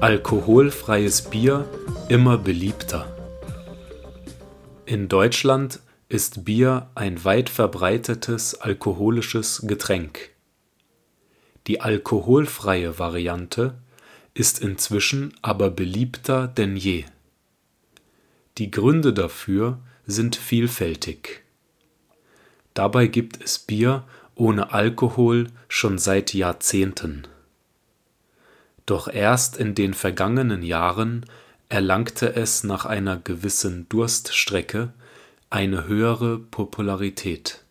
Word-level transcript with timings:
Alkoholfreies 0.00 1.22
Bier 1.22 1.66
immer 2.10 2.36
beliebter. 2.36 3.10
In 4.84 5.08
Deutschland 5.08 5.80
ist 6.10 6.44
Bier 6.44 6.90
ein 6.94 7.24
weit 7.24 7.48
verbreitetes 7.48 8.60
alkoholisches 8.60 9.62
Getränk. 9.66 10.32
Die 11.66 11.80
alkoholfreie 11.80 12.98
Variante 12.98 13.78
ist 14.34 14.60
inzwischen 14.60 15.32
aber 15.40 15.70
beliebter 15.70 16.46
denn 16.46 16.76
je. 16.76 17.06
Die 18.58 18.70
Gründe 18.70 19.14
dafür 19.14 19.78
sind 20.06 20.36
vielfältig. 20.36 21.42
Dabei 22.74 23.06
gibt 23.06 23.42
es 23.42 23.58
Bier 23.58 24.04
ohne 24.34 24.74
Alkohol 24.74 25.46
schon 25.68 25.96
seit 25.96 26.34
Jahrzehnten. 26.34 27.26
Doch 28.86 29.08
erst 29.08 29.56
in 29.56 29.74
den 29.74 29.94
vergangenen 29.94 30.62
Jahren 30.62 31.26
erlangte 31.68 32.36
es 32.36 32.62
nach 32.62 32.84
einer 32.84 33.16
gewissen 33.16 33.88
Durststrecke 33.88 34.92
eine 35.50 35.86
höhere 35.88 36.38
Popularität. 36.38 37.64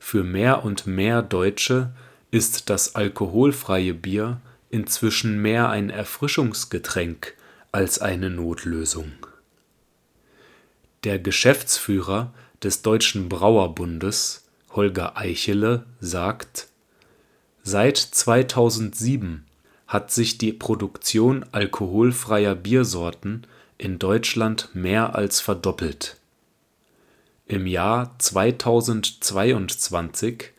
Für 0.00 0.24
mehr 0.24 0.64
und 0.64 0.86
mehr 0.86 1.22
Deutsche 1.22 1.92
ist 2.32 2.68
das 2.68 2.96
alkoholfreie 2.96 3.94
Bier 3.94 4.40
inzwischen 4.70 5.40
mehr 5.40 5.68
ein 5.68 5.90
Erfrischungsgetränk 5.90 7.34
als 7.70 8.00
eine 8.00 8.30
Notlösung. 8.30 9.12
Der 11.04 11.18
Geschäftsführer 11.18 12.32
des 12.62 12.82
Deutschen 12.82 13.28
Brauerbundes 13.28 14.48
Holger 14.70 15.16
Eichele 15.16 15.86
sagt, 16.00 16.68
seit 17.62 17.96
2007 17.96 19.44
hat 19.90 20.10
sich 20.12 20.38
die 20.38 20.52
Produktion 20.52 21.44
alkoholfreier 21.50 22.54
Biersorten 22.54 23.44
in 23.76 23.98
Deutschland 23.98 24.68
mehr 24.72 25.16
als 25.16 25.40
verdoppelt. 25.40 26.16
Im 27.46 27.66
Jahr 27.66 28.14
2022 28.20 30.52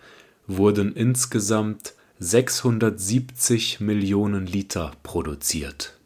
wurden 0.48 0.94
insgesamt 0.94 1.94
670 2.20 3.80
Millionen 3.80 4.48
Liter 4.48 4.92
produziert. 5.02 5.98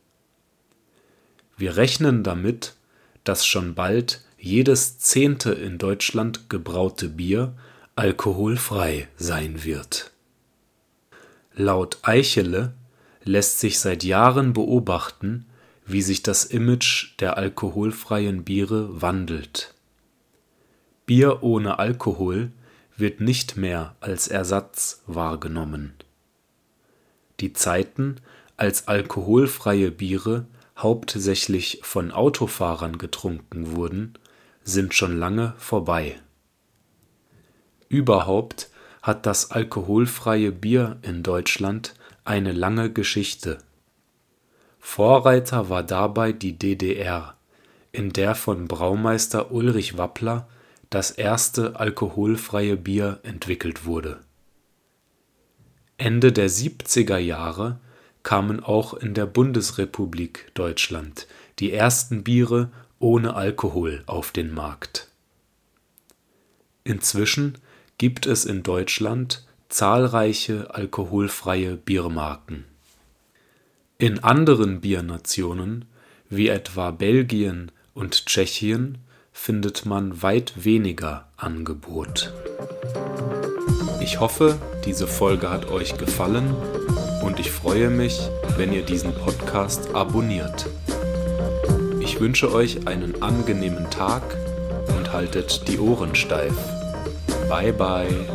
Wir 1.57 1.77
rechnen 1.77 2.21
damit, 2.21 2.75
dass 3.23 3.47
schon 3.47 3.73
bald 3.73 4.21
jedes 4.37 4.99
zehnte 4.99 5.51
in 5.51 5.79
Deutschland 5.79 6.47
gebraute 6.47 7.09
Bier 7.09 7.55
alkoholfrei 7.95 9.07
sein 9.17 9.63
wird. 9.63 10.11
Laut 11.55 11.97
Eichele 12.03 12.75
lässt 13.25 13.59
sich 13.59 13.79
seit 13.79 14.03
Jahren 14.03 14.53
beobachten, 14.53 15.45
wie 15.85 16.01
sich 16.01 16.23
das 16.23 16.45
Image 16.45 17.19
der 17.19 17.37
alkoholfreien 17.37 18.43
Biere 18.43 19.01
wandelt. 19.01 19.73
Bier 21.05 21.43
ohne 21.43 21.77
Alkohol 21.77 22.51
wird 22.97 23.19
nicht 23.19 23.57
mehr 23.57 23.95
als 23.99 24.27
Ersatz 24.27 25.03
wahrgenommen. 25.05 25.93
Die 27.39 27.53
Zeiten, 27.53 28.15
als 28.57 28.87
alkoholfreie 28.87 29.91
Biere 29.91 30.45
hauptsächlich 30.77 31.79
von 31.83 32.11
Autofahrern 32.11 32.97
getrunken 32.97 33.75
wurden, 33.75 34.17
sind 34.63 34.93
schon 34.93 35.17
lange 35.17 35.53
vorbei. 35.57 36.19
Überhaupt 37.89 38.69
hat 39.01 39.25
das 39.25 39.51
alkoholfreie 39.51 40.51
Bier 40.51 40.97
in 41.01 41.21
Deutschland 41.21 41.93
eine 42.25 42.51
lange 42.51 42.91
Geschichte. 42.91 43.59
Vorreiter 44.79 45.69
war 45.69 45.83
dabei 45.83 46.31
die 46.31 46.57
DDR, 46.57 47.37
in 47.91 48.11
der 48.11 48.35
von 48.35 48.67
Braumeister 48.67 49.51
Ulrich 49.51 49.97
Wappler 49.97 50.47
das 50.89 51.11
erste 51.11 51.79
alkoholfreie 51.79 52.77
Bier 52.77 53.19
entwickelt 53.23 53.85
wurde. 53.85 54.19
Ende 55.97 56.33
der 56.33 56.49
70er 56.49 57.17
Jahre 57.17 57.79
kamen 58.23 58.61
auch 58.61 58.93
in 58.93 59.13
der 59.13 59.27
Bundesrepublik 59.27 60.51
Deutschland 60.55 61.27
die 61.59 61.71
ersten 61.71 62.23
Biere 62.23 62.71
ohne 62.99 63.35
Alkohol 63.35 64.03
auf 64.07 64.31
den 64.31 64.53
Markt. 64.53 65.09
Inzwischen 66.83 67.57
gibt 67.97 68.25
es 68.25 68.45
in 68.45 68.63
Deutschland 68.63 69.44
zahlreiche 69.69 70.73
alkoholfreie 70.73 71.75
Biermarken. 71.75 72.65
In 73.97 74.23
anderen 74.23 74.81
Biernationen, 74.81 75.85
wie 76.29 76.49
etwa 76.49 76.91
Belgien 76.91 77.71
und 77.93 78.25
Tschechien, 78.25 78.97
findet 79.31 79.85
man 79.85 80.21
weit 80.21 80.65
weniger 80.65 81.27
Angebot. 81.37 82.33
Ich 84.01 84.19
hoffe, 84.19 84.57
diese 84.85 85.07
Folge 85.07 85.49
hat 85.49 85.69
euch 85.69 85.97
gefallen 85.97 86.53
und 87.23 87.39
ich 87.39 87.51
freue 87.51 87.89
mich, 87.89 88.19
wenn 88.57 88.71
ihr 88.71 88.83
diesen 88.83 89.13
Podcast 89.13 89.93
abonniert. 89.95 90.67
Ich 91.99 92.19
wünsche 92.19 92.53
euch 92.53 92.87
einen 92.87 93.21
angenehmen 93.21 93.89
Tag 93.89 94.23
und 94.95 95.11
haltet 95.11 95.67
die 95.67 95.79
Ohren 95.79 96.15
steif. 96.15 96.53
Bye 97.49 97.73
bye. 97.73 98.25